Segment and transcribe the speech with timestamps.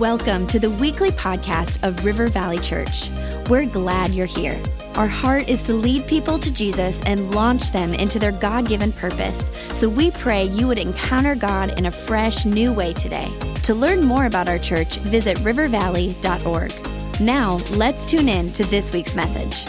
[0.00, 3.08] Welcome to the weekly podcast of River Valley Church.
[3.48, 4.60] We're glad you're here.
[4.94, 8.92] Our heart is to lead people to Jesus and launch them into their God given
[8.92, 9.48] purpose.
[9.72, 13.26] So we pray you would encounter God in a fresh, new way today.
[13.62, 17.20] To learn more about our church, visit rivervalley.org.
[17.22, 19.66] Now, let's tune in to this week's message.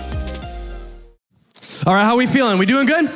[1.85, 2.57] All right, how we feeling?
[2.57, 3.09] We doing good?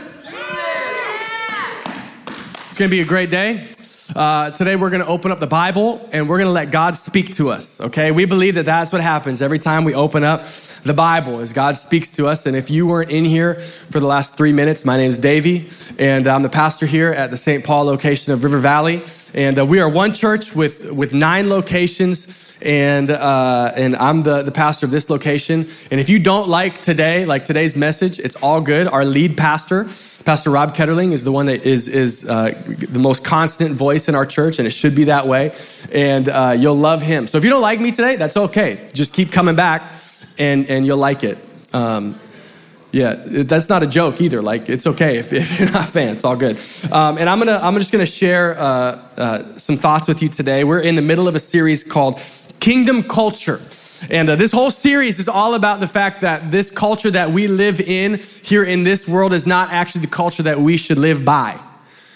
[2.69, 3.69] It's gonna be a great day.
[4.15, 6.97] Uh, today we're going to open up the Bible and we're going to let God
[6.97, 7.79] speak to us.
[7.79, 10.45] Okay, we believe that that's what happens every time we open up
[10.83, 12.45] the Bible as God speaks to us.
[12.45, 15.69] And if you weren't in here for the last three minutes, my name is Davey,
[15.97, 17.63] and I'm the pastor here at the St.
[17.63, 19.03] Paul location of River Valley.
[19.33, 24.43] And uh, we are one church with with nine locations and uh, and I'm the,
[24.43, 25.69] the pastor of this location.
[25.89, 28.87] And if you don't like today, like today's message, it's all good.
[28.87, 29.89] Our lead pastor,
[30.25, 34.15] Pastor Rob Ketterling, is the one that is is uh, the most constant voice in
[34.15, 35.53] our church, and it should be that way.
[35.91, 37.27] And uh, you'll love him.
[37.27, 38.89] So if you don't like me today, that's okay.
[38.93, 39.81] Just keep coming back,
[40.37, 41.39] and and you'll like it.
[41.73, 42.19] Um,
[42.91, 44.41] yeah, that's not a joke either.
[44.41, 46.09] Like it's okay if, if you're not a fan.
[46.15, 46.59] It's all good.
[46.91, 50.63] Um, and I'm gonna I'm just gonna share uh, uh, some thoughts with you today.
[50.63, 52.21] We're in the middle of a series called
[52.59, 53.59] Kingdom Culture.
[54.09, 57.47] And uh, this whole series is all about the fact that this culture that we
[57.47, 61.23] live in here in this world is not actually the culture that we should live
[61.23, 61.59] by.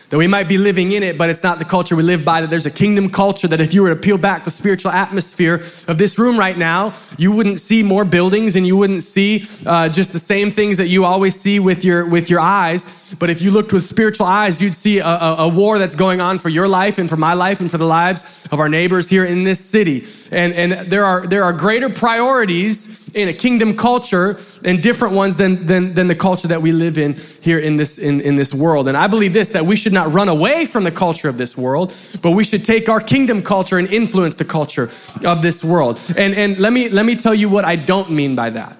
[0.09, 2.41] That we might be living in it, but it's not the culture we live by.
[2.41, 5.63] That there's a kingdom culture that if you were to peel back the spiritual atmosphere
[5.87, 9.89] of this room right now, you wouldn't see more buildings and you wouldn't see uh,
[9.89, 12.85] just the same things that you always see with your with your eyes.
[13.17, 16.21] But if you looked with spiritual eyes, you'd see a, a, a war that's going
[16.21, 19.09] on for your life and for my life and for the lives of our neighbors
[19.09, 20.05] here in this city.
[20.31, 25.37] And and there are there are greater priorities in a kingdom culture and different ones
[25.37, 28.53] than, than, than the culture that we live in here in this, in, in this
[28.53, 28.87] world.
[28.87, 31.57] And I believe this that we should not run away from the culture of this
[31.57, 34.89] world, but we should take our kingdom culture and influence the culture
[35.23, 35.99] of this world.
[36.17, 38.77] And, and let, me, let me tell you what I don't mean by that.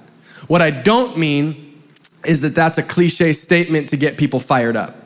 [0.48, 1.82] What I don't mean
[2.26, 5.05] is that that's a cliche statement to get people fired up.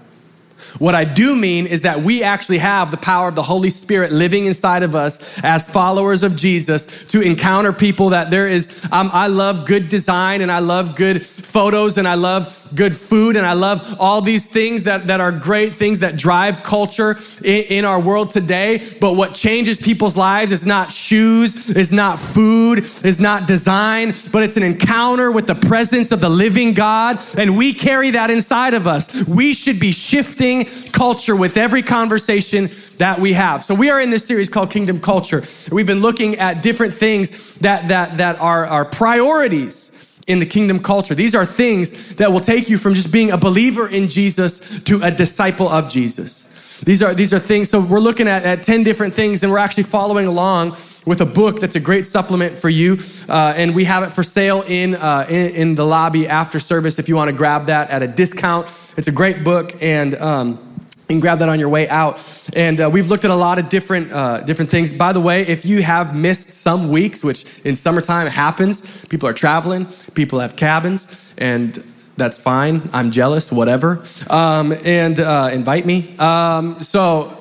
[0.78, 4.12] What I do mean is that we actually have the power of the Holy Spirit
[4.12, 8.69] living inside of us as followers of Jesus to encounter people that there is.
[8.91, 13.35] Um, I love good design and I love good photos and I love good food
[13.35, 17.63] and I love all these things that, that are great things that drive culture in,
[17.63, 18.88] in our world today.
[19.00, 24.44] But what changes people's lives is not shoes, is not food, is not design, but
[24.44, 27.19] it's an encounter with the presence of the living God.
[27.38, 29.28] And we carry that inside of us.
[29.28, 33.63] We should be shifting culture with every conversation that we have.
[33.63, 35.44] So we are in this series called Kingdom Culture.
[35.72, 39.88] We've been looking at different things that, that, that are, are priorities
[40.29, 41.16] in the kingdom culture.
[41.16, 45.01] These are things that will take you from just being a believer in Jesus to
[45.03, 46.45] a disciple of Jesus.
[46.81, 49.57] These are, these are things, so we're looking at, at 10 different things and we're
[49.57, 53.00] actually following along with a book that's a great supplement for you.
[53.28, 57.00] Uh, and we have it for sale in, uh, in, in, the lobby after service
[57.00, 58.68] if you want to grab that at a discount.
[58.95, 60.69] It's a great book and um,
[61.09, 62.22] you can grab that on your way out.
[62.53, 64.94] And uh, we've looked at a lot of different, uh, different things.
[64.94, 69.34] By the way, if you have missed some weeks, which in summertime happens, people are
[69.34, 71.84] traveling, people have cabins, and
[72.16, 72.92] that's fine.
[72.94, 74.06] I'm jealous, whatever.
[74.30, 76.16] Um, and uh, invite me.
[76.18, 77.36] Um, so,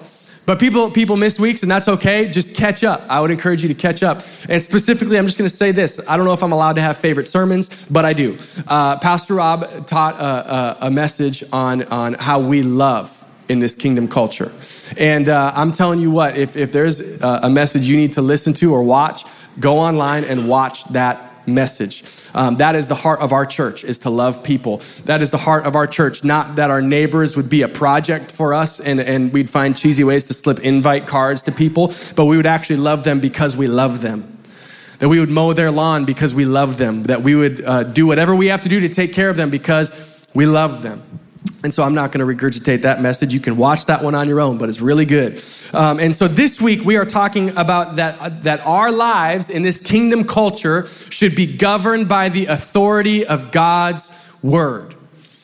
[0.46, 2.26] but people people miss weeks, and that's okay.
[2.26, 3.04] Just catch up.
[3.10, 4.22] I would encourage you to catch up.
[4.48, 6.00] And specifically, I'm just going to say this.
[6.08, 8.38] I don't know if I'm allowed to have favorite sermons, but I do.
[8.66, 13.74] Uh, Pastor Rob taught a, a, a message on on how we love in this
[13.74, 14.52] kingdom culture.
[14.96, 18.54] And uh, I'm telling you what, if, if there's a message you need to listen
[18.54, 19.24] to or watch,
[19.60, 22.04] go online and watch that message.
[22.34, 24.78] Um, that is the heart of our church, is to love people.
[25.06, 28.32] That is the heart of our church, not that our neighbors would be a project
[28.32, 32.26] for us and, and we'd find cheesy ways to slip invite cards to people, but
[32.26, 34.38] we would actually love them because we love them.
[34.98, 37.04] That we would mow their lawn because we love them.
[37.04, 39.48] That we would uh, do whatever we have to do to take care of them
[39.48, 41.02] because we love them.
[41.64, 43.34] And so I'm not going to regurgitate that message.
[43.34, 45.42] You can watch that one on your own, but it's really good.
[45.72, 49.62] Um, and so this week we are talking about that, uh, that our lives in
[49.62, 54.12] this kingdom culture should be governed by the authority of God's
[54.42, 54.94] word.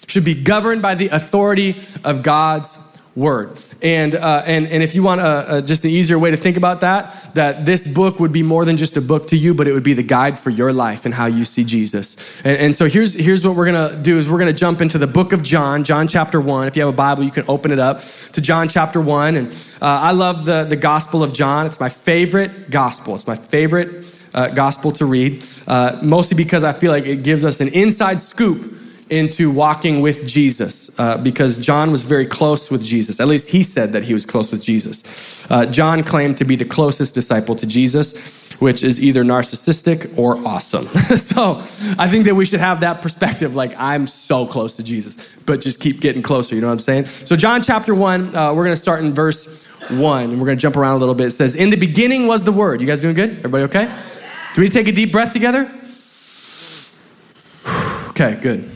[0.07, 2.79] Should be governed by the authority of God's
[3.17, 3.57] word.
[3.81, 6.57] And, uh, and, and if you want a, a, just an easier way to think
[6.57, 9.69] about that, that this book would be more than just a book to you, but
[9.69, 12.17] it would be the guide for your life and how you see Jesus.
[12.45, 14.81] And, and so here's, here's what we're going to do is we're going to jump
[14.81, 16.67] into the book of John, John chapter 1.
[16.67, 18.01] If you have a Bible, you can open it up
[18.33, 19.37] to John chapter 1.
[19.37, 21.67] And uh, I love the, the Gospel of John.
[21.67, 23.15] It's my favorite gospel.
[23.15, 27.45] It's my favorite uh, gospel to read, uh, mostly because I feel like it gives
[27.45, 28.81] us an inside scoop
[29.15, 33.21] into walking with Jesus uh, because John was very close with Jesus.
[33.21, 35.47] At least he said that he was close with Jesus.
[35.51, 40.37] Uh, John claimed to be the closest disciple to Jesus which is either narcissistic or
[40.47, 40.87] awesome.
[41.17, 41.57] so
[41.99, 45.61] I think that we should have that perspective like, I'm so close to Jesus, but
[45.61, 46.55] just keep getting closer.
[46.55, 47.07] You know what I'm saying?
[47.07, 50.57] So, John chapter 1, uh, we're going to start in verse 1, and we're going
[50.57, 51.27] to jump around a little bit.
[51.29, 52.81] It says, In the beginning was the Word.
[52.81, 53.31] You guys doing good?
[53.39, 54.03] Everybody okay?
[54.55, 55.71] Do we take a deep breath together?
[58.11, 58.71] okay, good.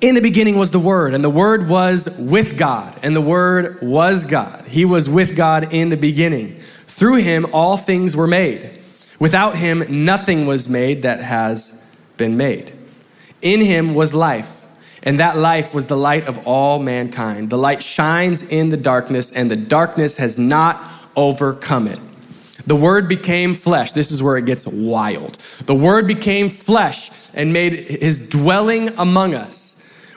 [0.00, 3.82] In the beginning was the Word, and the Word was with God, and the Word
[3.82, 4.64] was God.
[4.68, 6.54] He was with God in the beginning.
[6.86, 8.80] Through him, all things were made.
[9.18, 11.82] Without him, nothing was made that has
[12.16, 12.72] been made.
[13.42, 14.66] In him was life,
[15.02, 17.50] and that life was the light of all mankind.
[17.50, 20.80] The light shines in the darkness, and the darkness has not
[21.16, 21.98] overcome it.
[22.68, 23.94] The Word became flesh.
[23.94, 25.34] This is where it gets wild.
[25.66, 29.67] The Word became flesh and made his dwelling among us.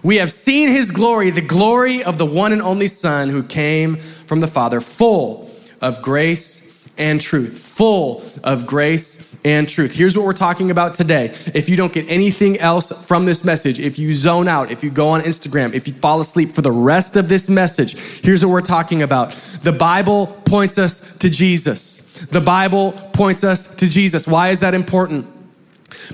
[0.03, 3.97] We have seen his glory, the glory of the one and only Son who came
[3.97, 5.49] from the Father, full
[5.79, 6.61] of grace
[6.97, 9.93] and truth, full of grace and truth.
[9.93, 11.25] Here's what we're talking about today.
[11.53, 14.89] If you don't get anything else from this message, if you zone out, if you
[14.89, 18.51] go on Instagram, if you fall asleep for the rest of this message, here's what
[18.51, 19.31] we're talking about.
[19.61, 21.97] The Bible points us to Jesus.
[22.31, 24.27] The Bible points us to Jesus.
[24.27, 25.40] Why is that important?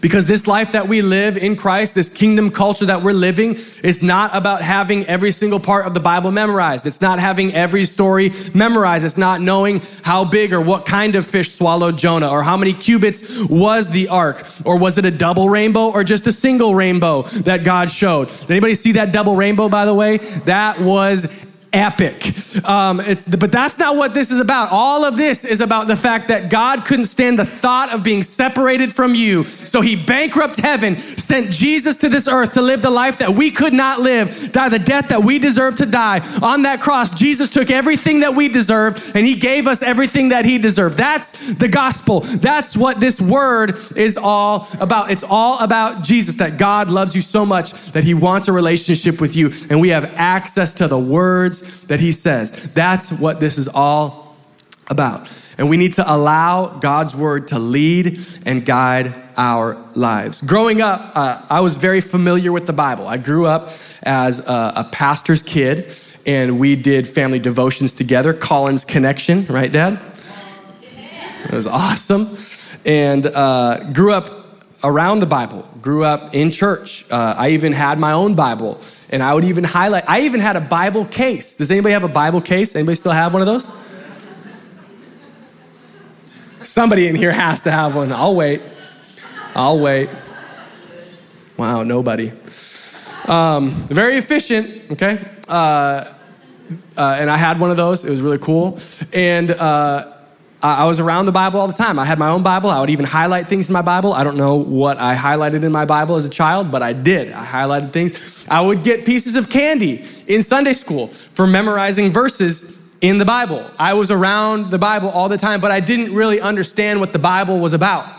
[0.02, 4.04] Because this life that we live in Christ, this kingdom culture that we're living, is
[4.04, 6.86] not about having every single part of the Bible memorized.
[6.86, 9.06] It's not having every story memorized.
[9.06, 12.74] It's not knowing how big or what kind of fish swallowed Jonah or how many
[12.74, 17.24] cubits was the ark or was it a double rainbow or just a single rainbow
[17.24, 18.30] that God showed.
[18.30, 20.18] Did anybody see that double rainbow, by the way?
[20.46, 22.34] That was epic.
[22.68, 22.98] Um,
[23.38, 24.70] but that's not what this is about.
[24.72, 28.24] All of this is about the fact that God couldn't stand the thought of being
[28.24, 29.46] separated from you.
[29.46, 33.52] So he bankrupt heaven, sent Jesus to this earth to live the life that we
[33.52, 36.20] could not live, die the death that we deserve to die.
[36.42, 40.46] On that cross, Jesus took everything that we deserved and he gave us everything that
[40.46, 40.98] he deserved.
[40.98, 42.22] That's the gospel.
[42.22, 45.12] That's what this word is all about.
[45.12, 49.20] It's all about Jesus, that God loves you so much that he wants a relationship
[49.22, 49.52] with you.
[49.70, 51.57] And we have access to the words
[51.88, 52.52] that he says.
[52.74, 54.36] That's what this is all
[54.90, 55.30] about.
[55.58, 60.42] And we need to allow God's word to lead and guide our lives.
[60.42, 63.08] Growing up, uh, I was very familiar with the Bible.
[63.08, 63.70] I grew up
[64.04, 65.94] as a, a, pastor's kid,
[66.26, 70.00] and we did family devotions together, Collins Connection, right, Dad?
[71.46, 72.38] It was awesome.
[72.86, 74.37] And uh, grew up
[74.88, 77.06] around the Bible, grew up in church.
[77.12, 78.80] Uh, I even had my own Bible,
[79.10, 80.10] and I would even highlight.
[80.10, 81.58] I even had a Bible case.
[81.58, 82.76] Does anybody have a Bible case?
[82.76, 83.70] Anybody still have one of those?
[86.64, 88.12] Somebody in here has to have one.
[88.12, 88.62] I'll wait.
[89.56, 90.10] I'll wait.
[91.58, 92.32] Wow, nobody.
[93.26, 95.26] Um, very efficient, okay?
[95.48, 96.14] Uh,
[96.98, 98.06] uh, and I had one of those.
[98.06, 98.80] It was really cool.
[99.14, 100.17] And uh,
[100.62, 102.00] I was around the Bible all the time.
[102.00, 102.72] I had my own Bible.
[102.72, 104.14] I would even highlight things in my Bible.
[104.14, 107.32] I don't know what I highlighted in my Bible as a child, but I did.
[107.32, 108.48] I highlighted things.
[108.50, 113.70] I would get pieces of candy in Sunday school for memorizing verses in the Bible.
[113.78, 117.20] I was around the Bible all the time, but I didn't really understand what the
[117.20, 118.12] Bible was about.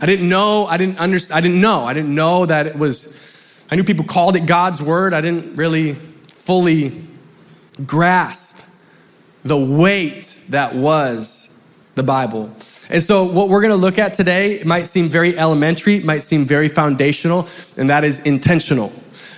[0.00, 1.84] I didn't know, I didn't understand, I didn't know.
[1.84, 3.14] I didn't know that it was,
[3.70, 5.12] I knew people called it God's word.
[5.12, 7.02] I didn't really fully
[7.84, 8.53] grasp
[9.44, 11.48] the weight that was
[11.94, 12.54] the Bible.
[12.90, 16.68] And so, what we're gonna look at today might seem very elementary, might seem very
[16.68, 18.92] foundational, and that is intentional.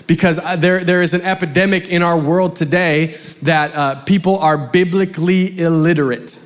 [0.07, 4.57] Because uh, there, there is an epidemic in our world today that uh, people are
[4.57, 6.39] biblically illiterate.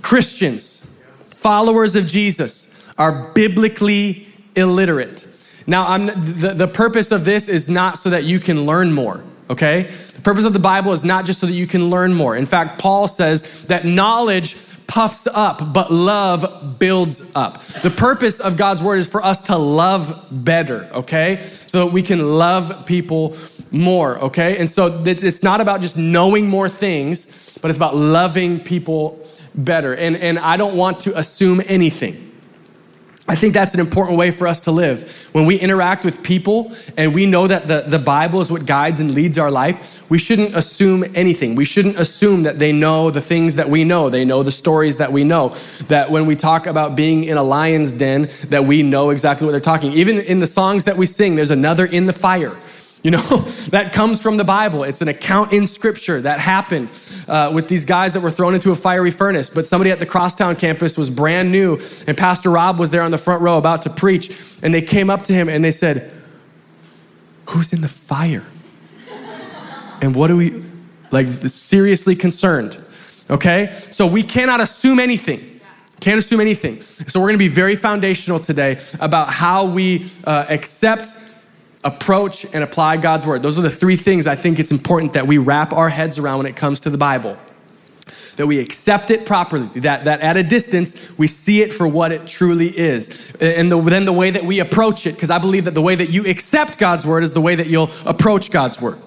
[0.00, 0.86] Christians,
[1.28, 4.26] followers of Jesus, are biblically
[4.56, 5.26] illiterate.
[5.66, 9.22] Now, I'm, the, the purpose of this is not so that you can learn more
[9.50, 9.82] okay?
[10.14, 12.36] The purpose of the Bible is not just so that you can learn more.
[12.36, 17.62] In fact, Paul says that knowledge puffs up, but love builds up.
[17.62, 21.42] The purpose of God's word is for us to love better, okay?
[21.66, 23.36] So that we can love people
[23.70, 24.58] more, okay?
[24.58, 27.26] And so it's not about just knowing more things,
[27.60, 29.94] but it's about loving people better.
[29.94, 32.23] And, and I don't want to assume anything.
[33.26, 35.30] I think that's an important way for us to live.
[35.32, 39.00] When we interact with people and we know that the, the Bible is what guides
[39.00, 41.54] and leads our life, we shouldn't assume anything.
[41.54, 44.10] We shouldn't assume that they know the things that we know.
[44.10, 45.56] They know the stories that we know.
[45.88, 49.52] That when we talk about being in a lion's den, that we know exactly what
[49.52, 49.92] they're talking.
[49.92, 52.54] Even in the songs that we sing, there's another in the fire.
[53.04, 53.18] You know,
[53.68, 54.82] that comes from the Bible.
[54.82, 56.90] It's an account in scripture that happened
[57.28, 59.48] uh, with these guys that were thrown into a fiery furnace.
[59.48, 63.12] But somebody at the Crosstown campus was brand new, and Pastor Rob was there on
[63.12, 64.58] the front row about to preach.
[64.62, 66.12] And they came up to him and they said,
[67.50, 68.44] who's in the fire?
[70.00, 70.64] And what do we,
[71.10, 72.82] like, seriously concerned?
[73.30, 73.78] Okay?
[73.90, 75.60] So we cannot assume anything.
[76.00, 76.82] Can't assume anything.
[76.82, 81.16] So we're gonna be very foundational today about how we uh, accept,
[81.84, 83.42] approach, and apply God's word.
[83.42, 86.38] Those are the three things I think it's important that we wrap our heads around
[86.38, 87.36] when it comes to the Bible
[88.36, 92.12] that we accept it properly, that, that at a distance we see it for what
[92.12, 93.32] it truly is.
[93.40, 95.94] And the, then the way that we approach it, because I believe that the way
[95.94, 98.98] that you accept God's word is the way that you'll approach God's word.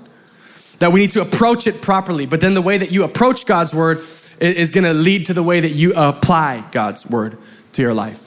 [0.80, 3.74] That we need to approach it properly, but then the way that you approach God's
[3.74, 4.00] word
[4.40, 7.38] is gonna lead to the way that you apply God's word
[7.74, 8.27] to your life.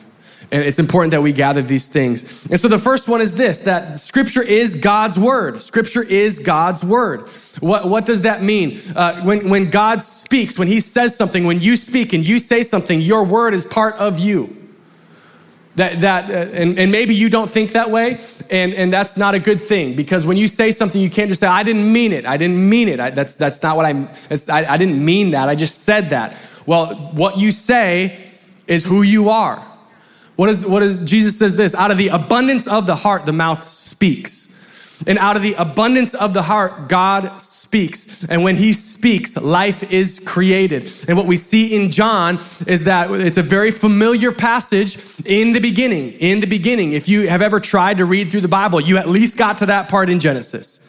[0.50, 2.47] And it's important that we gather these things.
[2.47, 5.61] And so the first one is this that scripture is God's word.
[5.61, 7.28] Scripture is God's word.
[7.61, 8.78] What, what does that mean?
[8.97, 12.62] Uh, when, when God speaks, when He says something, when you speak and you say
[12.62, 14.56] something, your word is part of you.
[15.76, 18.20] That, that uh, and, and maybe you don't think that way,
[18.50, 21.40] and, and that's not a good thing because when you say something, you can't just
[21.40, 22.26] say, I didn't mean it.
[22.26, 22.99] I didn't mean it.
[22.99, 24.09] I, that's, that's not what I,
[24.49, 25.49] I, I didn't mean that.
[25.49, 26.37] I just said that.
[26.66, 28.20] Well, what you say
[28.66, 29.69] is who you are.
[30.40, 33.32] What is, what is, Jesus says this, out of the abundance of the heart, the
[33.32, 34.49] mouth speaks.
[35.06, 38.25] And out of the abundance of the heart, God speaks.
[38.25, 40.90] And when he speaks, life is created.
[41.06, 45.61] And what we see in John is that it's a very familiar passage in the
[45.61, 46.12] beginning.
[46.12, 49.11] In the beginning, if you have ever tried to read through the Bible, you at
[49.11, 50.80] least got to that part in Genesis.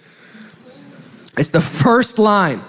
[1.37, 2.63] It's the first line.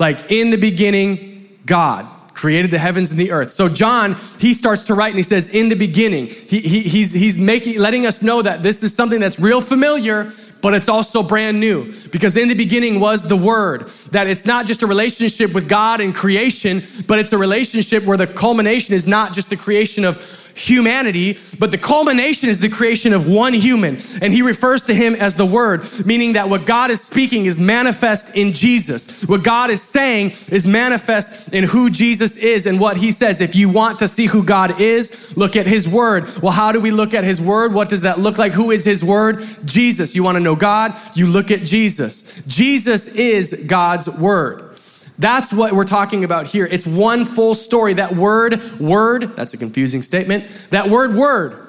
[0.00, 3.52] Like, in the beginning, God created the heavens and the earth.
[3.52, 7.12] So John, he starts to write and he says, in the beginning, he, he, he's,
[7.12, 10.32] he's making, letting us know that this is something that's real familiar,
[10.64, 14.64] but it's also brand new because in the beginning was the word that it's not
[14.64, 19.06] just a relationship with God and creation, but it's a relationship where the culmination is
[19.06, 20.16] not just the creation of
[20.54, 23.98] humanity, but the culmination is the creation of one human.
[24.22, 27.58] And he refers to him as the Word, meaning that what God is speaking is
[27.58, 29.24] manifest in Jesus.
[29.26, 33.40] What God is saying is manifest in who Jesus is and what he says.
[33.40, 36.30] If you want to see who God is, look at his Word.
[36.40, 37.74] Well, how do we look at his Word?
[37.74, 38.52] What does that look like?
[38.52, 39.44] Who is his Word?
[39.64, 40.14] Jesus.
[40.14, 40.96] You want to know God?
[41.14, 42.42] You look at Jesus.
[42.46, 44.74] Jesus is God's Word.
[45.18, 46.66] That's what we're talking about here.
[46.66, 47.94] It's one full story.
[47.94, 50.48] That word, word, that's a confusing statement.
[50.70, 51.68] That word, word,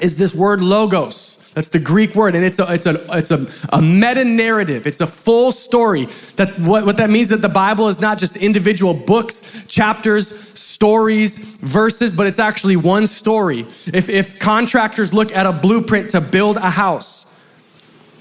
[0.00, 1.30] is this word logos.
[1.54, 4.86] That's the Greek word, and it's a it's a it's a, a meta narrative.
[4.86, 6.04] It's a full story.
[6.36, 11.38] That what, what that means that the Bible is not just individual books, chapters, stories,
[11.38, 13.66] verses, but it's actually one story.
[13.92, 17.19] If if contractors look at a blueprint to build a house,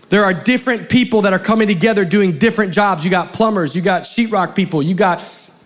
[0.10, 3.06] there are different people that are coming together doing different jobs.
[3.06, 5.24] You got plumbers, you got sheetrock people, you got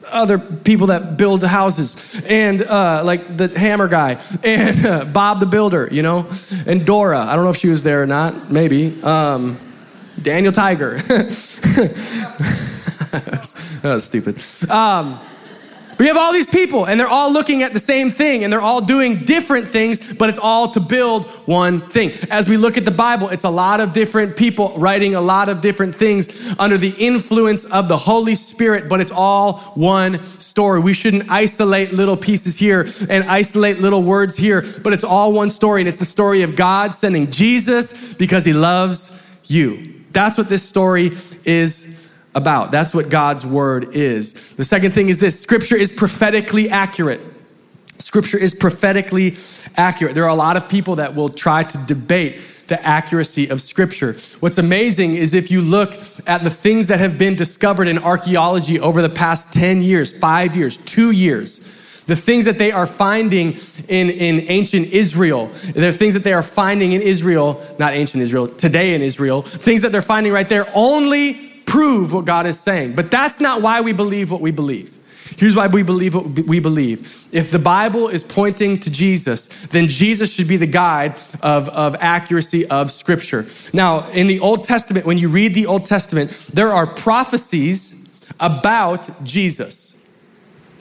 [0.08, 5.40] other people that build the houses, and uh, like the hammer guy, and uh, Bob
[5.40, 6.30] the builder, you know,
[6.66, 7.20] and Dora.
[7.20, 8.52] I don't know if she was there or not.
[8.52, 9.58] Maybe um,
[10.22, 10.98] Daniel Tiger.
[10.98, 11.40] that
[13.84, 14.42] was stupid.
[14.70, 15.20] Um,
[16.04, 18.60] we have all these people and they're all looking at the same thing and they're
[18.60, 22.12] all doing different things, but it's all to build one thing.
[22.30, 25.48] As we look at the Bible, it's a lot of different people writing a lot
[25.48, 26.28] of different things
[26.60, 30.82] under the influence of the Holy Spirit, but it's all one story.
[30.82, 35.50] We shouldn't isolate little pieces here and isolate little words here, but it's all one
[35.50, 35.80] story.
[35.80, 39.10] And it's the story of God sending Jesus because he loves
[39.46, 40.02] you.
[40.12, 41.12] That's what this story
[41.46, 42.03] is
[42.36, 42.72] about.
[42.72, 44.34] That's what God's word is.
[44.56, 47.22] The second thing is this scripture is prophetically accurate.
[48.00, 49.38] Scripture is prophetically
[49.76, 50.16] accurate.
[50.16, 54.16] There are a lot of people that will try to debate the accuracy of scripture.
[54.40, 55.94] What's amazing is if you look
[56.26, 60.56] at the things that have been discovered in archaeology over the past 10 years, five
[60.56, 61.60] years, two years,
[62.08, 66.44] the things that they are finding in, in ancient Israel, the things that they are
[66.44, 70.70] finding in Israel, not ancient Israel, today in Israel, things that they're finding right there
[70.74, 72.94] only prove what God is saying.
[72.94, 74.96] But that's not why we believe what we believe.
[75.38, 77.28] Here's why we believe what we believe.
[77.32, 81.96] If the Bible is pointing to Jesus, then Jesus should be the guide of, of
[82.00, 83.48] accuracy of Scripture.
[83.74, 87.96] Now, in the Old Testament, when you read the Old Testament, there are prophecies
[88.40, 89.96] about Jesus.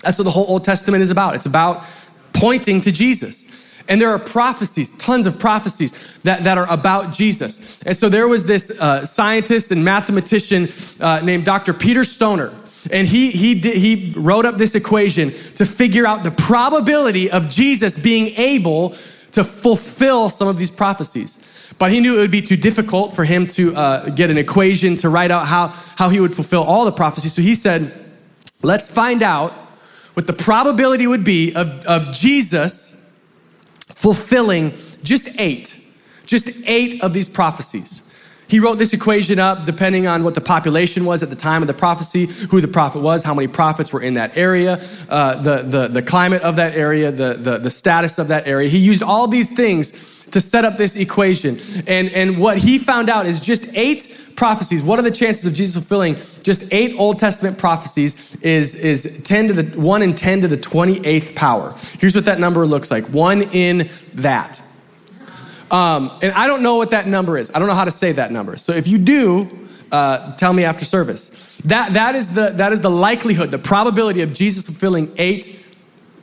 [0.02, 1.36] That's what the whole Old Testament is about.
[1.36, 1.86] It's about
[2.34, 3.46] pointing to Jesus.
[3.88, 7.82] And there are prophecies, tons of prophecies that, that are about Jesus.
[7.82, 10.68] And so there was this uh, scientist and mathematician
[11.00, 11.74] uh, named Dr.
[11.74, 12.52] Peter Stoner.
[12.90, 17.48] And he, he, did, he wrote up this equation to figure out the probability of
[17.48, 18.90] Jesus being able
[19.32, 21.38] to fulfill some of these prophecies.
[21.78, 24.96] But he knew it would be too difficult for him to uh, get an equation
[24.98, 27.32] to write out how, how he would fulfill all the prophecies.
[27.34, 27.92] So he said,
[28.62, 29.52] let's find out
[30.14, 32.92] what the probability would be of, of Jesus
[34.02, 35.78] fulfilling just eight,
[36.26, 38.02] just eight of these prophecies.
[38.48, 41.68] He wrote this equation up depending on what the population was at the time of
[41.68, 45.62] the prophecy, who the prophet was, how many prophets were in that area, uh, the,
[45.62, 48.68] the, the climate of that area, the, the, the status of that area.
[48.68, 49.92] He used all these things
[50.32, 51.58] to set up this equation.
[51.86, 54.82] And, and what he found out is just eight prophecies.
[54.82, 59.48] What are the chances of Jesus fulfilling just eight Old Testament prophecies is, is 10
[59.48, 61.74] to the 1 in 10 to the 28th power.
[61.98, 63.04] Here's what that number looks like.
[63.06, 64.60] One in that.
[65.70, 67.50] Um, and I don't know what that number is.
[67.54, 68.56] I don't know how to say that number.
[68.56, 71.30] So if you do, uh, tell me after service.
[71.64, 75.61] That, that, is the, that is the likelihood, the probability of Jesus fulfilling eight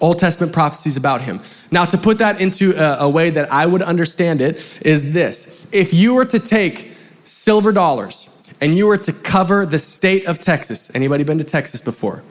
[0.01, 1.41] Old Testament prophecies about him.
[1.71, 5.67] Now, to put that into a, a way that I would understand it, is this.
[5.71, 6.91] If you were to take
[7.25, 8.29] silver dollars
[8.61, 12.23] and you were to cover the state of Texas, anybody been to Texas before?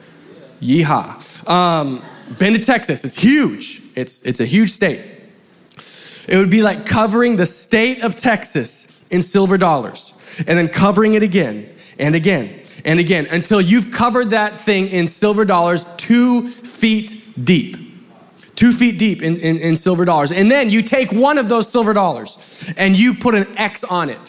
[0.61, 1.49] Yeehaw.
[1.49, 2.03] Um,
[2.37, 3.81] been to Texas, it's huge.
[3.95, 5.01] It's, it's a huge state.
[6.27, 11.15] It would be like covering the state of Texas in silver dollars and then covering
[11.15, 16.47] it again and again and again until you've covered that thing in silver dollars two
[16.47, 17.77] feet deep.
[18.55, 20.31] Two feet deep in, in, in silver dollars.
[20.31, 22.37] And then you take one of those silver dollars
[22.77, 24.19] and you put an X on it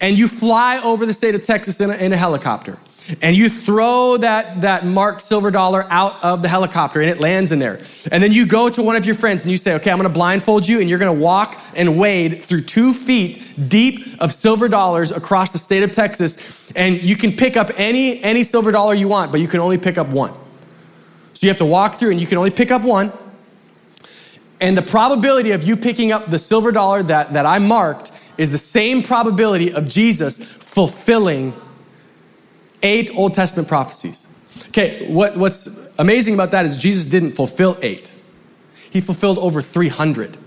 [0.00, 2.78] and you fly over the state of Texas in a, in a helicopter
[3.22, 7.52] and you throw that, that marked silver dollar out of the helicopter and it lands
[7.52, 7.80] in there.
[8.10, 10.08] And then you go to one of your friends and you say, okay, I'm gonna
[10.08, 15.10] blindfold you and you're gonna walk and wade through two feet deep of silver dollars
[15.10, 16.72] across the state of Texas.
[16.72, 19.78] And you can pick up any, any silver dollar you want, but you can only
[19.78, 20.32] pick up one.
[21.36, 23.12] So you have to walk through and you can only pick up one.
[24.58, 28.52] And the probability of you picking up the silver dollar that, that I marked is
[28.52, 31.52] the same probability of Jesus fulfilling
[32.82, 34.26] eight Old Testament prophecies.
[34.68, 38.14] Okay, what, what's amazing about that is Jesus didn't fulfill eight,
[38.88, 40.38] he fulfilled over 300.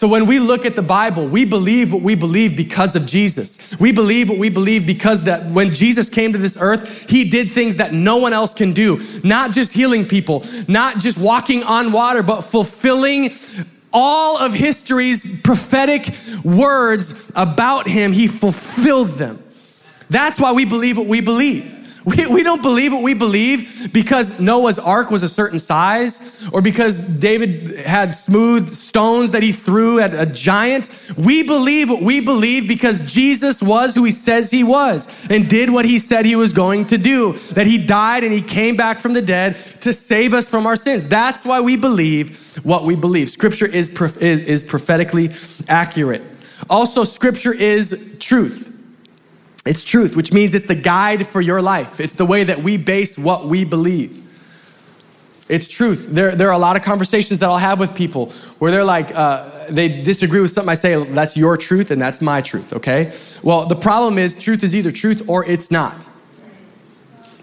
[0.00, 3.78] So when we look at the Bible, we believe what we believe because of Jesus.
[3.78, 7.52] We believe what we believe because that when Jesus came to this earth, he did
[7.52, 8.98] things that no one else can do.
[9.22, 13.34] Not just healing people, not just walking on water, but fulfilling
[13.92, 16.08] all of history's prophetic
[16.44, 18.12] words about him.
[18.14, 19.44] He fulfilled them.
[20.08, 21.79] That's why we believe what we believe.
[22.10, 26.60] We, we don't believe what we believe because Noah's ark was a certain size or
[26.60, 30.90] because David had smooth stones that he threw at a giant.
[31.16, 35.70] We believe what we believe because Jesus was who he says he was and did
[35.70, 37.34] what he said he was going to do.
[37.54, 40.76] That he died and he came back from the dead to save us from our
[40.76, 41.06] sins.
[41.06, 43.28] That's why we believe what we believe.
[43.28, 45.30] Scripture is, is, is prophetically
[45.68, 46.22] accurate.
[46.68, 48.69] Also, scripture is truth.
[49.66, 52.00] It's truth, which means it's the guide for your life.
[52.00, 54.26] It's the way that we base what we believe.
[55.48, 56.06] It's truth.
[56.08, 59.14] There, there are a lot of conversations that I'll have with people where they're like,
[59.14, 63.12] uh, they disagree with something I say, that's your truth and that's my truth, okay?
[63.42, 66.08] Well, the problem is truth is either truth or it's not.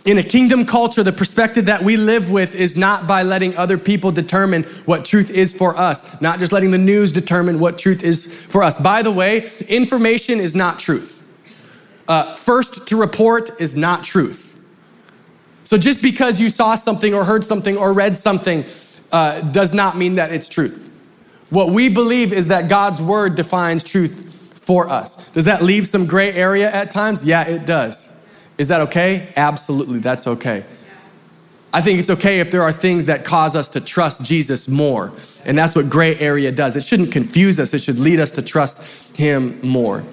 [0.05, 3.77] In a kingdom culture, the perspective that we live with is not by letting other
[3.77, 8.03] people determine what truth is for us, not just letting the news determine what truth
[8.03, 8.77] is for us.
[8.77, 11.16] By the way, information is not truth
[12.07, 14.47] uh, first to report is not truth.
[15.63, 18.65] So just because you saw something or heard something or read something
[19.11, 20.89] uh, does not mean that it's truth.
[21.49, 25.29] What we believe is that God's word defines truth for us.
[25.29, 27.23] Does that leave some gray area at times?
[27.23, 28.09] Yeah, it does.
[28.57, 29.31] Is that okay?
[29.35, 30.65] Absolutely, that's okay.
[31.73, 35.13] I think it's okay if there are things that cause us to trust Jesus more.
[35.45, 36.75] And that's what gray area does.
[36.75, 40.03] It shouldn't confuse us, it should lead us to trust Him more.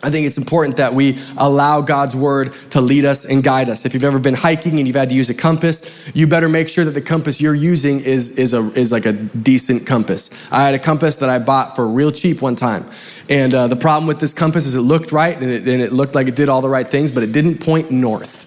[0.00, 3.84] I think it's important that we allow God's word to lead us and guide us.
[3.84, 6.68] If you've ever been hiking and you've had to use a compass, you better make
[6.68, 10.30] sure that the compass you're using is, is, a, is like a decent compass.
[10.52, 12.88] I had a compass that I bought for real cheap one time.
[13.28, 15.90] And uh, the problem with this compass is it looked right and it, and it
[15.90, 18.46] looked like it did all the right things, but it didn't point north.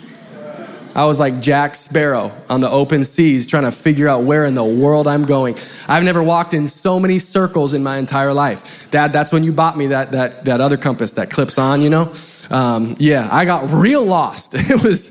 [0.95, 4.55] I was like Jack Sparrow on the open seas trying to figure out where in
[4.55, 5.57] the world I'm going.
[5.87, 8.89] I've never walked in so many circles in my entire life.
[8.91, 11.89] Dad, that's when you bought me that, that, that other compass that clips on, you
[11.89, 12.11] know?
[12.49, 14.53] Um, yeah, I got real lost.
[14.71, 15.09] It was,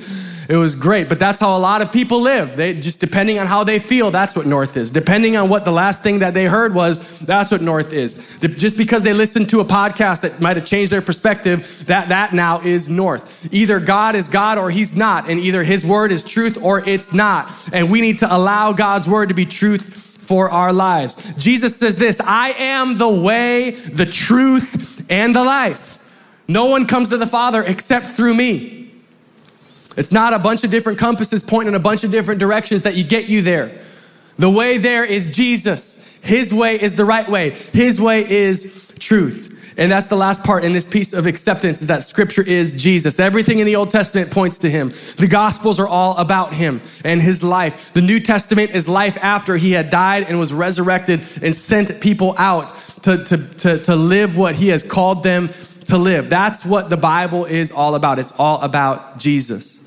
[0.51, 2.57] it was great, but that's how a lot of people live.
[2.57, 4.91] They just depending on how they feel, that's what north is.
[4.91, 8.37] Depending on what the last thing that they heard was, that's what north is.
[8.41, 12.35] Just because they listened to a podcast that might have changed their perspective, that that
[12.35, 13.49] now is north.
[13.55, 17.13] Either God is God or he's not, and either his word is truth or it's
[17.13, 17.53] not.
[17.73, 21.15] And we need to allow God's word to be truth for our lives.
[21.35, 26.05] Jesus says this, I am the way, the truth, and the life.
[26.49, 28.80] No one comes to the Father except through me.
[29.97, 32.95] It's not a bunch of different compasses pointing in a bunch of different directions that
[32.95, 33.81] you get you there.
[34.39, 35.97] The way there is Jesus.
[36.23, 37.51] His way is the right way.
[37.51, 39.49] His way is truth.
[39.77, 43.19] And that's the last part in this piece of acceptance is that scripture is Jesus.
[43.19, 44.93] Everything in the Old Testament points to him.
[45.17, 47.93] The gospels are all about him and his life.
[47.95, 52.35] The New Testament is life after he had died and was resurrected and sent people
[52.37, 55.49] out to, to, to, to live what he has called them
[55.87, 56.29] to live.
[56.29, 58.19] That's what the Bible is all about.
[58.19, 59.80] It's all about Jesus.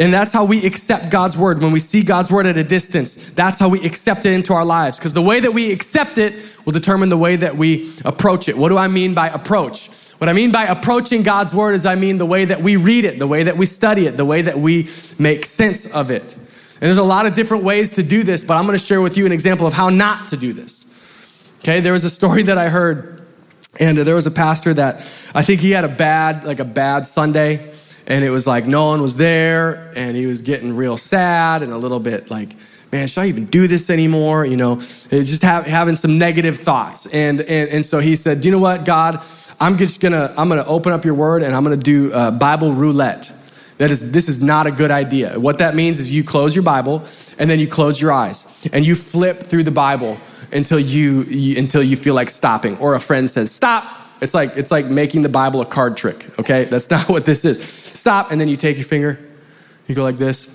[0.00, 1.60] And that's how we accept God's word.
[1.60, 4.64] When we see God's word at a distance, that's how we accept it into our
[4.64, 4.96] lives.
[4.96, 8.56] Because the way that we accept it will determine the way that we approach it.
[8.56, 9.88] What do I mean by approach?
[10.16, 13.04] What I mean by approaching God's word is I mean the way that we read
[13.04, 16.22] it, the way that we study it, the way that we make sense of it.
[16.22, 19.18] And there's a lot of different ways to do this, but I'm gonna share with
[19.18, 20.86] you an example of how not to do this.
[21.58, 23.26] Okay, there was a story that I heard,
[23.78, 27.06] and there was a pastor that I think he had a bad, like a bad
[27.06, 27.72] Sunday
[28.10, 31.72] and it was like no one was there and he was getting real sad and
[31.72, 32.56] a little bit like
[32.90, 34.44] man should i even do this anymore?
[34.44, 37.06] You know just having some negative thoughts.
[37.06, 39.22] And, and and so he said you know what god?
[39.60, 42.72] I'm just gonna i'm gonna open up your word and i'm gonna do uh, bible
[42.74, 43.32] roulette.
[43.78, 45.38] That is this is not a good idea.
[45.38, 47.04] What that means is you close your bible
[47.38, 50.18] and then you close your eyes and you flip through the bible
[50.52, 52.76] until you, you until you feel like stopping.
[52.78, 56.38] Or a friend says stop it's like it's like making the Bible a card trick,
[56.38, 56.64] okay?
[56.64, 57.62] That's not what this is.
[57.62, 59.18] Stop, and then you take your finger,
[59.86, 60.54] you go like this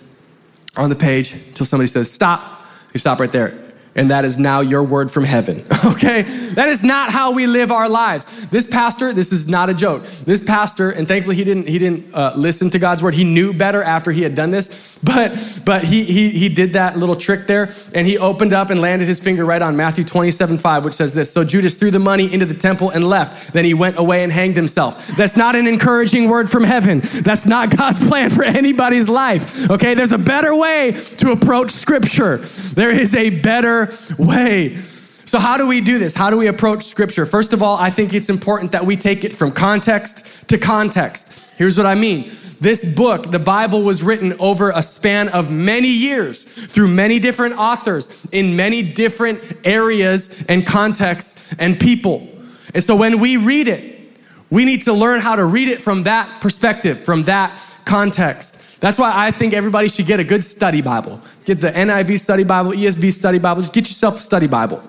[0.77, 2.65] on the page until somebody says stop.
[2.93, 3.64] You stop right there
[3.95, 5.63] and that is now your word from heaven.
[5.85, 6.23] Okay?
[6.23, 8.47] That is not how we live our lives.
[8.49, 10.03] This pastor, this is not a joke.
[10.03, 13.13] This pastor, and thankfully he didn't he didn't uh, listen to God's word.
[13.13, 16.97] He knew better after he had done this, but but he he he did that
[16.97, 20.57] little trick there, and he opened up and landed his finger right on Matthew 27,
[20.57, 21.31] 5, which says this.
[21.31, 23.53] So Judas threw the money into the temple and left.
[23.53, 25.07] Then he went away and hanged himself.
[25.15, 27.01] That's not an encouraging word from heaven.
[27.01, 29.69] That's not God's plan for anybody's life.
[29.69, 29.93] Okay?
[29.93, 32.37] There's a better way to approach scripture.
[32.37, 33.84] There is a better
[34.17, 34.77] way.
[35.25, 36.13] So, how do we do this?
[36.13, 37.25] How do we approach scripture?
[37.25, 41.51] First of all, I think it's important that we take it from context to context.
[41.57, 42.31] Here's what I mean.
[42.61, 47.55] This book, the Bible, was written over a span of many years through many different
[47.55, 52.27] authors in many different areas and contexts and people.
[52.73, 54.19] And so when we read it,
[54.49, 57.51] we need to learn how to read it from that perspective, from that
[57.83, 58.54] context.
[58.79, 61.21] That's why I think everybody should get a good study Bible.
[61.45, 64.83] Get the NIV study Bible, ESV study Bible, just get yourself a study Bible.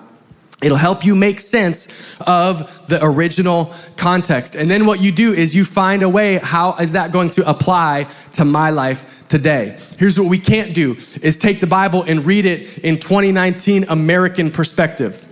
[0.61, 1.87] It'll help you make sense
[2.21, 4.55] of the original context.
[4.55, 7.47] And then what you do is you find a way, how is that going to
[7.47, 9.77] apply to my life today?
[9.99, 14.49] Here's what we can't do is take the Bible and read it in 2019 American
[14.49, 15.27] perspective.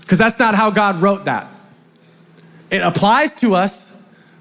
[0.00, 1.48] Because that's not how God wrote that.
[2.70, 3.85] It applies to us,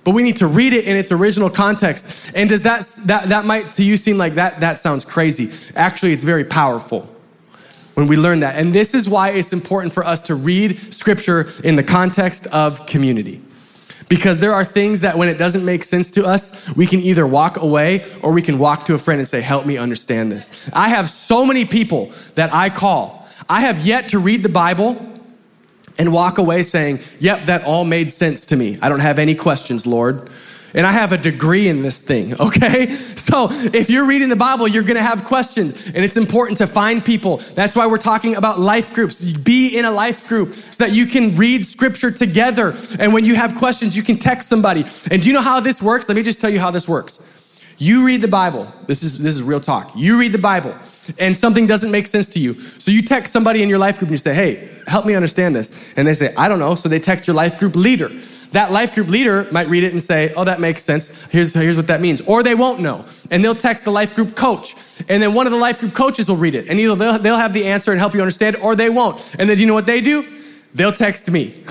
[0.06, 2.32] but we need to read it in its original context.
[2.36, 5.52] And does that, that, that might to you seem like that, that sounds crazy.
[5.76, 7.10] Actually, it's very powerful
[7.96, 8.56] when we learn that.
[8.56, 12.86] And this is why it's important for us to read scripture in the context of
[12.86, 13.42] community.
[14.08, 17.26] Because there are things that when it doesn't make sense to us, we can either
[17.26, 20.70] walk away or we can walk to a friend and say, Help me understand this.
[20.72, 23.28] I have so many people that I call.
[23.50, 25.15] I have yet to read the Bible
[25.98, 28.78] and walk away saying, Yep, that all made sense to me.
[28.82, 30.30] I don't have any questions, Lord.
[30.74, 32.90] And I have a degree in this thing, okay?
[32.90, 37.04] So if you're reading the Bible, you're gonna have questions, and it's important to find
[37.04, 37.38] people.
[37.38, 39.24] That's why we're talking about life groups.
[39.24, 42.76] Be in a life group so that you can read scripture together.
[43.00, 44.86] And when you have questions, you can text somebody.
[45.10, 46.10] And do you know how this works?
[46.10, 47.20] Let me just tell you how this works.
[47.78, 48.72] You read the Bible.
[48.88, 49.92] This is this is real talk.
[49.96, 50.76] You read the Bible
[51.20, 52.60] and something doesn't make sense to you.
[52.60, 55.56] So you text somebody in your life group and you say, "Hey, help me understand
[55.56, 58.10] this." And they say, "I don't know." So they text your life group leader.
[58.54, 61.10] That life group leader might read it and say, "Oh, that makes sense.
[61.30, 63.06] Here's here's what that means." Or they won't know.
[63.30, 64.76] And they'll text the life group coach.
[65.10, 66.68] And then one of the life group coaches will read it.
[66.70, 69.22] And either they'll, they'll have the answer and help you understand or they won't.
[69.38, 70.35] And then you know what they do?
[70.76, 71.56] They'll text me.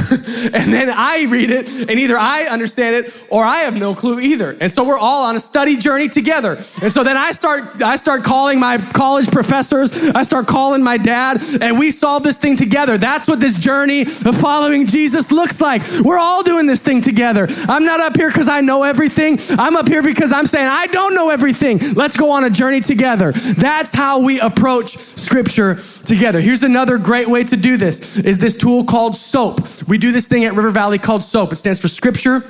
[0.53, 4.19] and then I read it, and either I understand it or I have no clue
[4.19, 4.57] either.
[4.61, 6.59] And so we're all on a study journey together.
[6.83, 10.97] And so then I start I start calling my college professors, I start calling my
[10.97, 12.97] dad, and we solve this thing together.
[12.97, 15.83] That's what this journey of following Jesus looks like.
[16.01, 17.47] We're all doing this thing together.
[17.69, 19.39] I'm not up here because I know everything.
[19.51, 21.79] I'm up here because I'm saying I don't know everything.
[21.95, 23.33] Let's go on a journey together.
[23.33, 26.41] That's how we approach scripture together.
[26.41, 29.89] Here's another great way to do this is this tool called SOAP.
[29.89, 31.53] We do this thing at River Valley called SOAP.
[31.53, 32.45] It stands for scripture,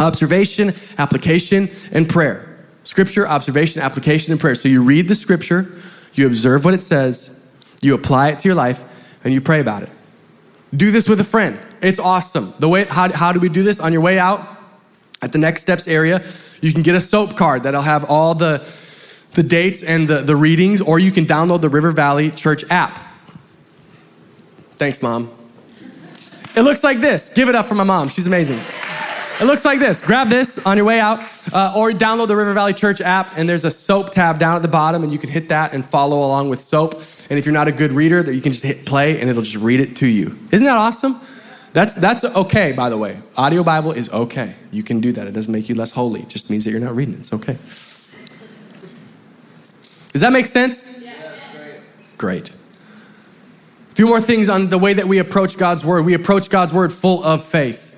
[0.00, 2.66] observation, application, and prayer.
[2.82, 4.56] Scripture, observation, application, and prayer.
[4.56, 5.72] So you read the scripture,
[6.14, 7.38] you observe what it says,
[7.80, 8.84] you apply it to your life,
[9.22, 9.88] and you pray about it.
[10.74, 11.56] Do this with a friend.
[11.80, 12.52] It's awesome.
[12.58, 13.78] The way how, how do we do this?
[13.78, 14.44] On your way out
[15.22, 16.24] at the next steps area,
[16.60, 18.66] you can get a SOAP card that'll have all the
[19.34, 22.98] the dates and the, the readings, or you can download the River Valley Church app.
[24.76, 25.35] Thanks, Mom.
[26.56, 27.30] It looks like this.
[27.30, 28.08] Give it up for my mom.
[28.08, 28.58] She's amazing.
[29.38, 30.00] It looks like this.
[30.00, 31.20] Grab this on your way out,
[31.52, 34.62] uh, or download the River Valley Church app, and there's a soap tab down at
[34.62, 36.94] the bottom, and you can hit that and follow along with soap.
[37.28, 39.42] And if you're not a good reader, that you can just hit play, and it'll
[39.42, 40.38] just read it to you.
[40.50, 41.20] Isn't that awesome?
[41.74, 43.20] That's that's okay, by the way.
[43.36, 44.54] Audio Bible is okay.
[44.70, 45.26] You can do that.
[45.26, 46.22] It doesn't make you less holy.
[46.22, 47.20] It just means that you're not reading it.
[47.20, 47.58] It's okay.
[50.12, 50.88] Does that make sense?
[52.16, 52.50] Great.
[53.96, 56.04] Few more things on the way that we approach God's word.
[56.04, 57.96] We approach God's word full of faith.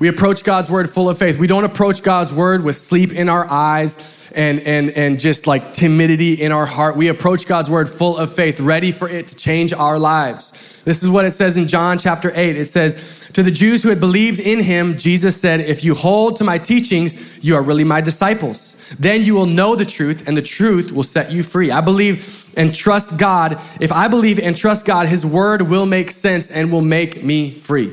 [0.00, 1.38] We approach God's word full of faith.
[1.38, 3.96] We don't approach God's word with sleep in our eyes
[4.34, 6.96] and, and, and just like timidity in our heart.
[6.96, 10.82] We approach God's word full of faith, ready for it to change our lives.
[10.84, 12.56] This is what it says in John chapter 8.
[12.56, 16.38] It says, To the Jews who had believed in him, Jesus said, If you hold
[16.38, 18.74] to my teachings, you are really my disciples.
[18.98, 21.70] Then you will know the truth, and the truth will set you free.
[21.70, 23.60] I believe and trust God.
[23.80, 27.52] If I believe and trust God, his word will make sense and will make me
[27.52, 27.92] free.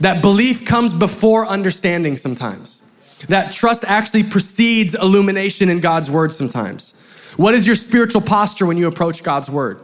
[0.00, 2.82] That belief comes before understanding sometimes.
[3.28, 6.92] That trust actually precedes illumination in God's word sometimes.
[7.36, 9.80] What is your spiritual posture when you approach God's word?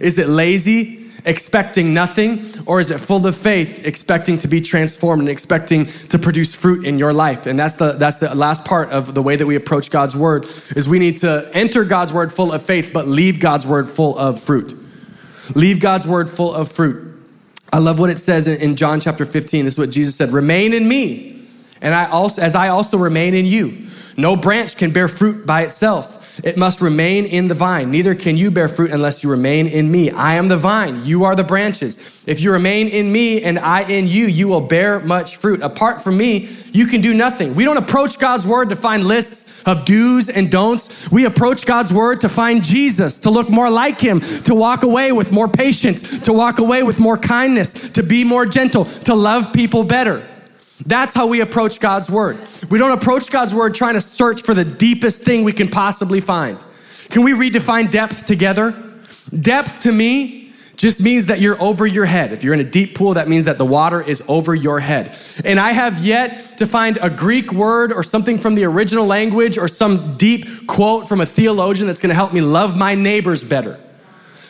[0.00, 5.20] Is it lazy, expecting nothing, or is it full of faith, expecting to be transformed
[5.20, 7.46] and expecting to produce fruit in your life?
[7.46, 10.44] And that's the that's the last part of the way that we approach God's word
[10.76, 14.18] is we need to enter God's word full of faith, but leave God's word full
[14.18, 14.78] of fruit.
[15.54, 17.08] Leave God's word full of fruit.
[17.72, 19.64] I love what it says in John chapter 15.
[19.64, 21.46] This is what Jesus said Remain in me,
[21.80, 23.86] and I also, as I also remain in you.
[24.16, 26.21] No branch can bear fruit by itself.
[26.42, 27.90] It must remain in the vine.
[27.90, 30.10] Neither can you bear fruit unless you remain in me.
[30.10, 31.98] I am the vine, you are the branches.
[32.26, 35.60] If you remain in me and I in you, you will bear much fruit.
[35.60, 37.54] Apart from me, you can do nothing.
[37.54, 41.10] We don't approach God's word to find lists of do's and don'ts.
[41.10, 45.12] We approach God's word to find Jesus, to look more like him, to walk away
[45.12, 49.52] with more patience, to walk away with more kindness, to be more gentle, to love
[49.52, 50.26] people better.
[50.86, 52.38] That's how we approach God's word.
[52.70, 56.20] We don't approach God's word trying to search for the deepest thing we can possibly
[56.20, 56.58] find.
[57.10, 58.74] Can we redefine depth together?
[59.32, 62.32] Depth to me just means that you're over your head.
[62.32, 65.16] If you're in a deep pool, that means that the water is over your head.
[65.44, 69.58] And I have yet to find a Greek word or something from the original language
[69.58, 73.78] or some deep quote from a theologian that's gonna help me love my neighbors better.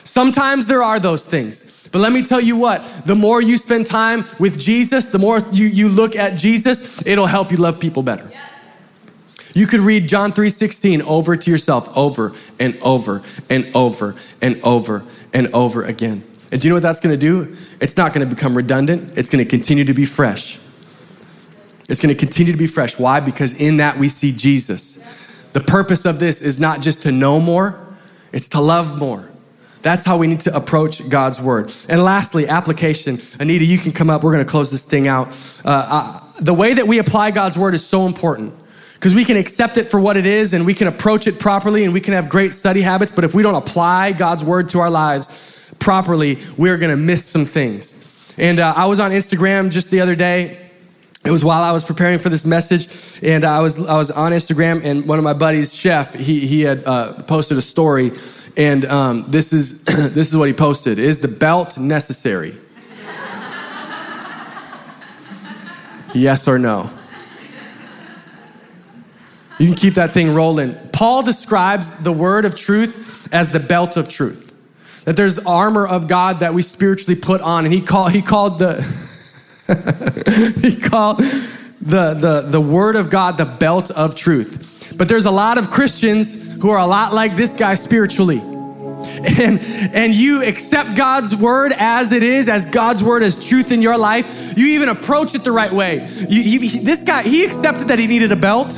[0.05, 1.72] Sometimes there are those things.
[1.93, 5.41] But let me tell you what, the more you spend time with Jesus, the more
[5.53, 8.31] you, you look at Jesus, it'll help you love people better.
[9.55, 15.05] You could read John 3:16 over to yourself over and over and over and over
[15.35, 16.25] and over again.
[16.51, 17.55] And do you know what that's going to do?
[17.81, 19.13] It's not going to become redundant.
[19.17, 20.59] It's going to continue to be fresh.
[21.89, 22.99] It's going to continue to be fresh.
[22.99, 23.21] Why?
[23.21, 24.99] Because in that we see Jesus.
[25.53, 27.79] The purpose of this is not just to know more,
[28.33, 29.32] it's to love more.
[29.83, 31.73] That's how we need to approach God's word.
[31.89, 33.21] And lastly, application.
[33.41, 34.23] Anita, you can come up.
[34.23, 35.29] We're going to close this thing out.
[35.65, 38.55] Uh, uh, the way that we apply God's word is so important
[38.95, 41.85] because we can accept it for what it is and we can approach it properly
[41.85, 43.11] and we can have great study habits.
[43.11, 47.27] But if we don't apply God's word to our lives properly, we're going to miss
[47.27, 47.93] some things.
[48.39, 50.71] And uh, I was on Instagram just the other day.
[51.25, 52.89] It was while I was preparing for this message,
[53.23, 56.63] and I was I was on Instagram, and one of my buddies, Chef, he he
[56.63, 58.11] had uh, posted a story
[58.57, 62.57] and um, this, is, this is what he posted Is the belt necessary?
[66.15, 66.91] yes or no?
[69.59, 70.75] You can keep that thing rolling.
[70.93, 74.53] Paul describes the word of truth as the belt of truth.
[75.05, 77.65] That there's armor of God that we spiritually put on.
[77.65, 78.83] And he called, he called the
[80.61, 81.19] he called
[81.81, 84.95] the, the, the word of God the belt of truth.
[84.97, 88.39] But there's a lot of Christians who are a lot like this guy spiritually.
[88.39, 89.61] And,
[89.93, 93.99] and you accept God's word as it is, as God's word as truth in your
[93.99, 94.57] life.
[94.57, 96.07] You even approach it the right way.
[96.29, 98.73] You, this guy, he accepted that he needed a belt.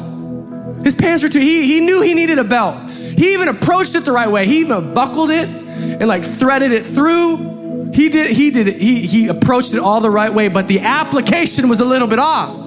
[0.83, 2.89] His pants were too, he, he knew he needed a belt.
[2.89, 4.47] He even approached it the right way.
[4.47, 7.91] He even buckled it and like threaded it through.
[7.93, 10.81] He did, he did it, he, he approached it all the right way, but the
[10.81, 12.64] application was a little bit off.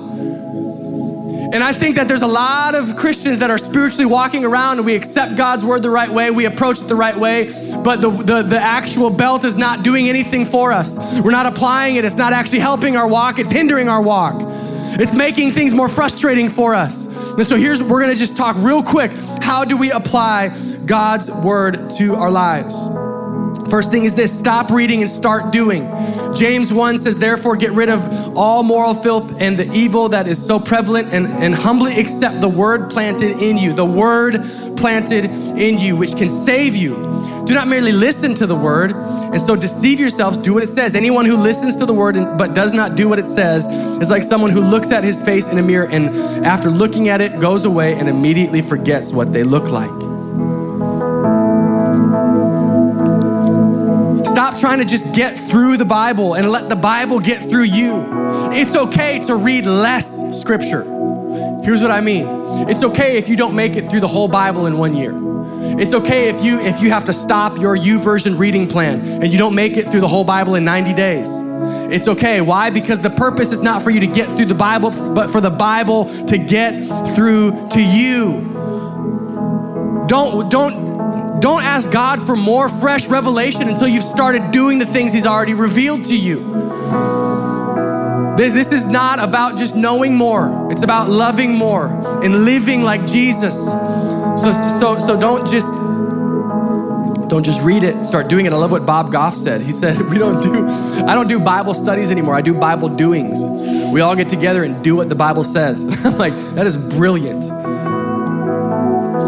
[1.53, 4.85] And I think that there's a lot of Christians that are spiritually walking around and
[4.85, 7.45] we accept God's word the right way, we approach it the right way,
[7.83, 10.97] but the, the, the, actual belt is not doing anything for us.
[11.21, 14.41] We're not applying it, it's not actually helping our walk, it's hindering our walk.
[14.99, 17.05] It's making things more frustrating for us.
[17.05, 19.11] And so here's, we're gonna just talk real quick.
[19.41, 20.49] How do we apply
[20.85, 22.75] God's word to our lives?
[23.69, 25.83] First thing is this stop reading and start doing.
[26.33, 30.43] James 1 says, Therefore, get rid of all moral filth and the evil that is
[30.43, 34.43] so prevalent, and, and humbly accept the word planted in you, the word
[34.77, 36.95] planted in you, which can save you.
[37.47, 40.37] Do not merely listen to the word and so deceive yourselves.
[40.37, 40.95] Do what it says.
[40.95, 43.65] Anyone who listens to the word but does not do what it says
[44.01, 46.09] is like someone who looks at his face in a mirror and
[46.45, 49.96] after looking at it goes away and immediately forgets what they look like.
[54.59, 58.03] Trying to just get through the Bible and let the Bible get through you.
[58.51, 60.83] It's okay to read less scripture.
[61.63, 62.25] Here's what I mean.
[62.67, 65.13] It's okay if you don't make it through the whole Bible in one year.
[65.79, 69.37] It's okay if you if you have to stop your YouVersion reading plan and you
[69.37, 71.27] don't make it through the whole Bible in 90 days.
[71.93, 72.41] It's okay.
[72.41, 72.71] Why?
[72.71, 75.51] Because the purpose is not for you to get through the Bible, but for the
[75.51, 76.81] Bible to get
[77.15, 78.41] through to you.
[80.07, 80.96] Don't don't
[81.39, 85.53] don't ask God for more fresh revelation until you've started doing the things He's already
[85.53, 86.39] revealed to you.
[88.37, 91.87] This, this is not about just knowing more, it's about loving more
[92.23, 93.55] and living like Jesus.
[93.55, 95.71] So, so, so don't just
[97.29, 98.03] don't just read it.
[98.05, 98.53] Start doing it.
[98.53, 99.61] I love what bob goff said.
[99.61, 100.67] He said we don't do
[101.05, 102.33] i don't do bible studies anymore.
[102.35, 103.37] I do bible doings.
[103.91, 105.85] We all get together and do what the bible says.
[106.17, 107.43] Like that is brilliant.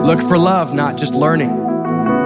[0.03, 1.68] Look for love not just learning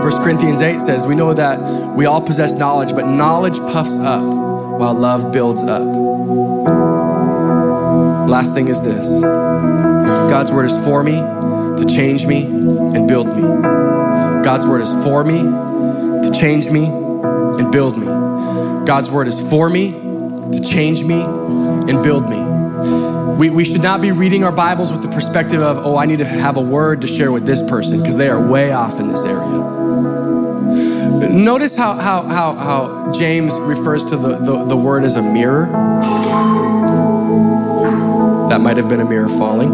[0.04, 4.22] 1 Corinthians 8 says, We know that we all possess knowledge, but knowledge puffs up
[4.22, 5.82] while love builds up.
[8.28, 13.44] Last thing is this God's word is for me to change me and build me.
[14.44, 18.08] God's word is for me to change me and build me.
[18.86, 22.44] God's word is for me to change me and build me.
[23.38, 26.20] We, we should not be reading our Bibles with the perspective of, oh, I need
[26.20, 29.08] to have a word to share with this person because they are way off in
[29.08, 29.73] this area.
[31.34, 35.66] Notice how, how, how, how James refers to the, the, the word as a mirror.
[38.50, 39.72] That might have been a mirror falling.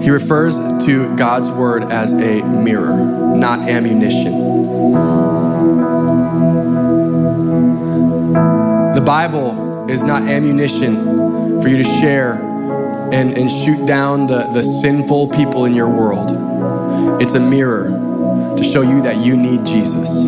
[0.00, 2.96] He refers to God's word as a mirror,
[3.36, 4.32] not ammunition.
[8.94, 12.34] The Bible is not ammunition for you to share
[13.12, 16.30] and, and shoot down the, the sinful people in your world.
[17.20, 17.91] It's a mirror
[18.62, 20.26] to show you that you need Jesus.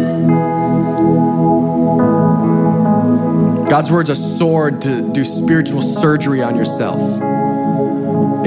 [3.68, 7.00] God's word's a sword to do spiritual surgery on yourself.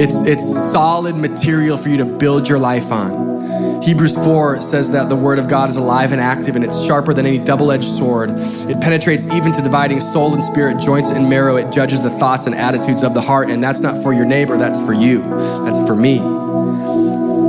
[0.00, 3.82] It's, it's solid material for you to build your life on.
[3.82, 7.14] Hebrews 4 says that the word of God is alive and active and it's sharper
[7.14, 8.30] than any double edged sword.
[8.30, 11.56] It penetrates even to dividing soul and spirit, joints and marrow.
[11.56, 13.48] It judges the thoughts and attitudes of the heart.
[13.50, 15.22] And that's not for your neighbor, that's for you.
[15.64, 16.37] That's for me.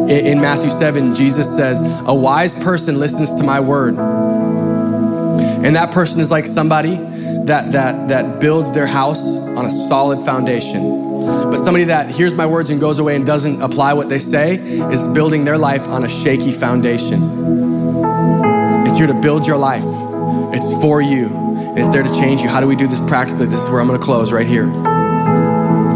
[0.09, 3.95] In Matthew 7, Jesus says, A wise person listens to my word.
[3.95, 10.25] And that person is like somebody that, that, that builds their house on a solid
[10.25, 11.25] foundation.
[11.25, 14.55] But somebody that hears my words and goes away and doesn't apply what they say
[14.55, 17.21] is building their life on a shaky foundation.
[18.87, 19.83] It's here to build your life,
[20.55, 22.49] it's for you, and it's there to change you.
[22.49, 23.45] How do we do this practically?
[23.45, 24.88] This is where I'm gonna close right here.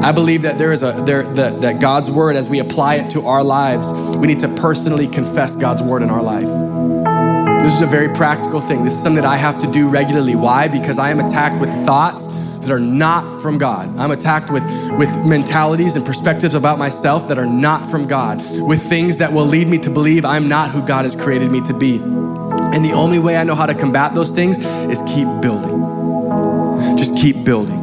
[0.03, 3.11] I believe that there is a there that, that God's word, as we apply it
[3.11, 7.63] to our lives, we need to personally confess God's word in our life.
[7.63, 8.83] This is a very practical thing.
[8.83, 10.35] This is something that I have to do regularly.
[10.35, 10.67] Why?
[10.67, 13.97] Because I am attacked with thoughts that are not from God.
[13.97, 14.65] I'm attacked with,
[14.97, 19.45] with mentalities and perspectives about myself that are not from God, with things that will
[19.45, 21.95] lead me to believe I'm not who God has created me to be.
[21.95, 26.97] And the only way I know how to combat those things is keep building.
[26.97, 27.79] Just keep building.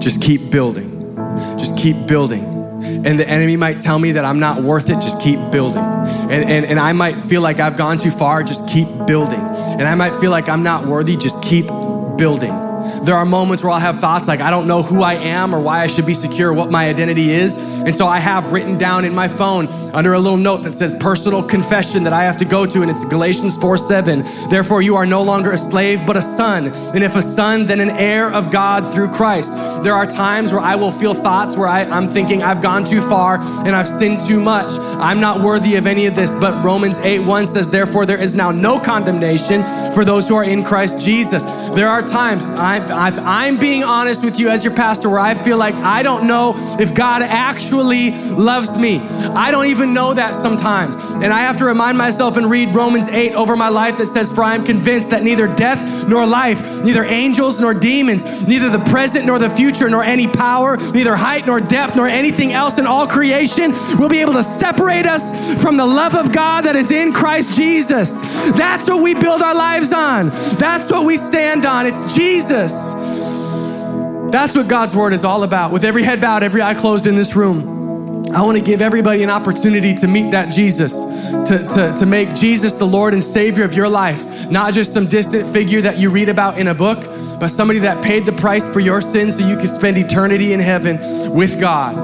[0.00, 0.93] Just keep building.
[1.64, 2.44] Just keep building.
[3.06, 5.82] And the enemy might tell me that I'm not worth it, just keep building.
[5.82, 9.40] And, and, and I might feel like I've gone too far, just keep building.
[9.40, 11.66] And I might feel like I'm not worthy, just keep
[12.18, 12.63] building.
[13.04, 15.60] There are moments where I'll have thoughts like, I don't know who I am or
[15.60, 17.58] why I should be secure, what my identity is.
[17.58, 20.94] And so I have written down in my phone under a little note that says
[20.94, 24.24] personal confession that I have to go to, and it's Galatians 4 7.
[24.48, 26.68] Therefore, you are no longer a slave, but a son.
[26.68, 29.52] And if a son, then an heir of God through Christ.
[29.84, 33.02] There are times where I will feel thoughts where I, I'm thinking I've gone too
[33.02, 34.78] far and I've sinned too much.
[34.80, 36.32] I'm not worthy of any of this.
[36.32, 39.62] But Romans 8 1 says, Therefore, there is now no condemnation
[39.92, 41.44] for those who are in Christ Jesus.
[41.74, 45.34] There are times I've, I've, I'm being honest with you as your pastor where I
[45.34, 49.00] feel like I don't know if God actually loves me.
[49.00, 50.96] I don't even know that sometimes.
[50.96, 54.32] And I have to remind myself and read Romans 8 over my life that says,
[54.32, 58.84] For I am convinced that neither death nor life, neither angels nor demons, neither the
[58.84, 62.86] present nor the future, nor any power, neither height nor depth, nor anything else in
[62.86, 66.92] all creation will be able to separate us from the love of God that is
[66.92, 68.20] in Christ Jesus.
[68.52, 70.28] That's what we build our lives on.
[70.58, 71.86] That's what we stand on.
[71.86, 72.72] It's Jesus.
[74.30, 75.72] That's what God's word is all about.
[75.72, 79.22] With every head bowed, every eye closed in this room, I want to give everybody
[79.22, 83.64] an opportunity to meet that Jesus, to, to, to make Jesus the Lord and Savior
[83.64, 86.98] of your life, not just some distant figure that you read about in a book,
[87.38, 90.60] but somebody that paid the price for your sins so you can spend eternity in
[90.60, 90.98] heaven
[91.32, 91.94] with God.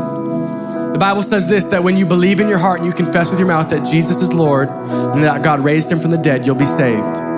[0.94, 3.38] The Bible says this that when you believe in your heart and you confess with
[3.38, 6.54] your mouth that Jesus is Lord and that God raised him from the dead, you'll
[6.54, 7.29] be saved.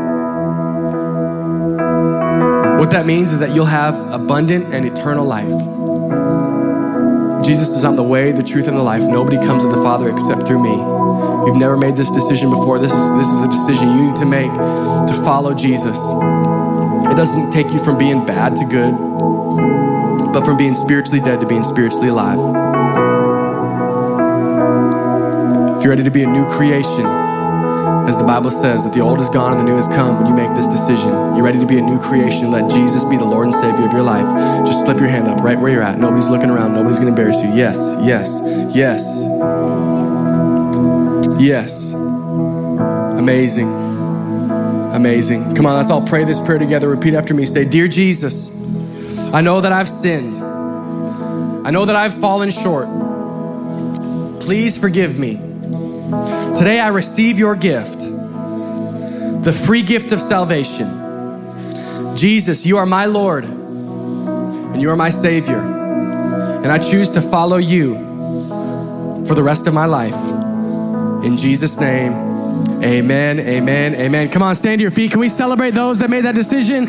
[2.83, 5.47] What that means is that you'll have abundant and eternal life.
[7.45, 9.03] Jesus is I'm the way, the truth, and the life.
[9.03, 10.75] Nobody comes to the Father except through me.
[11.47, 12.81] You've never made this decision before.
[12.81, 15.97] This is, this is a decision you need to make to follow Jesus.
[15.97, 18.97] It doesn't take you from being bad to good,
[20.33, 22.41] but from being spiritually dead to being spiritually alive.
[25.77, 27.22] If you're ready to be a new creation,
[28.09, 30.27] as the Bible says, that the old is gone and the new has come when
[30.27, 31.11] you make this decision.
[31.35, 32.51] You're ready to be a new creation.
[32.51, 34.27] Let Jesus be the Lord and Savior of your life.
[34.67, 35.99] Just slip your hand up right where you're at.
[35.99, 36.75] Nobody's looking around.
[36.75, 37.53] Nobody's going to embarrass you.
[37.53, 38.41] Yes, yes,
[38.75, 39.03] yes.
[41.41, 41.93] Yes.
[43.19, 43.69] Amazing.
[44.93, 45.55] Amazing.
[45.55, 46.89] Come on, let's all pray this prayer together.
[46.89, 47.47] Repeat after me.
[47.47, 48.49] Say, Dear Jesus,
[49.33, 50.37] I know that I've sinned.
[51.67, 52.89] I know that I've fallen short.
[54.41, 55.52] Please forgive me.
[56.63, 62.17] Today I receive your gift, the free gift of salvation.
[62.17, 65.59] Jesus, you are my Lord and you are my Savior.
[65.59, 67.97] And I choose to follow you
[69.27, 70.15] for the rest of my life.
[71.25, 72.13] In Jesus' name,
[72.81, 74.29] amen, amen, amen.
[74.29, 75.11] Come on, stand to your feet.
[75.11, 76.87] Can we celebrate those that made that decision?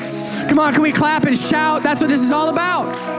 [0.50, 1.82] Come on, can we clap and shout?
[1.82, 3.13] That's what this is all about.